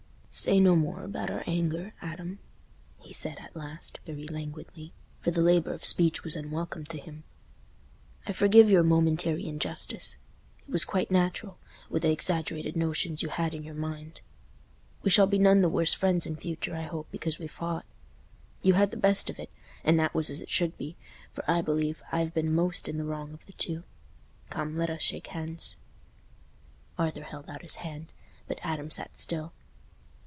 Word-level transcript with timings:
"Say 0.33 0.61
no 0.61 0.77
more 0.77 1.03
about 1.03 1.29
our 1.29 1.43
anger, 1.45 1.93
Adam," 2.01 2.39
he 3.01 3.11
said, 3.11 3.37
at 3.41 3.53
last, 3.53 3.99
very 4.05 4.25
languidly, 4.27 4.93
for 5.19 5.29
the 5.29 5.41
labour 5.41 5.73
of 5.73 5.83
speech 5.83 6.23
was 6.23 6.37
unwelcome 6.37 6.85
to 6.85 6.97
him; 6.97 7.25
"I 8.25 8.31
forgive 8.31 8.69
your 8.69 8.81
momentary 8.81 9.45
injustice—it 9.45 10.71
was 10.71 10.85
quite 10.85 11.11
natural, 11.11 11.57
with 11.89 12.03
the 12.03 12.11
exaggerated 12.13 12.77
notions 12.77 13.21
you 13.21 13.27
had 13.27 13.53
in 13.53 13.63
your 13.65 13.73
mind. 13.75 14.21
We 15.03 15.09
shall 15.09 15.27
be 15.27 15.37
none 15.37 15.59
the 15.59 15.67
worse 15.67 15.93
friends 15.93 16.25
in 16.25 16.37
future, 16.37 16.77
I 16.77 16.83
hope, 16.83 17.11
because 17.11 17.37
we've 17.37 17.51
fought. 17.51 17.85
You 18.61 18.75
had 18.75 18.91
the 18.91 18.95
best 18.95 19.29
of 19.29 19.37
it, 19.37 19.49
and 19.83 19.99
that 19.99 20.13
was 20.13 20.29
as 20.29 20.39
it 20.39 20.49
should 20.49 20.77
be, 20.77 20.95
for 21.33 21.43
I 21.45 21.61
believe 21.61 22.01
I've 22.09 22.33
been 22.33 22.55
most 22.55 22.87
in 22.87 22.97
the 22.97 23.03
wrong 23.03 23.33
of 23.33 23.45
the 23.47 23.51
two. 23.51 23.83
Come, 24.49 24.77
let 24.77 24.89
us 24.89 25.01
shake 25.01 25.27
hands." 25.27 25.75
Arthur 26.97 27.23
held 27.23 27.49
out 27.51 27.63
his 27.63 27.75
hand, 27.83 28.13
but 28.47 28.61
Adam 28.63 28.89
sat 28.89 29.17
still. 29.17 29.51